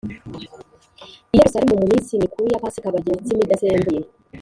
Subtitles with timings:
[1.33, 4.01] i Yerusalemu mu minsi mikuru ya pasika barya imitsima idasembuye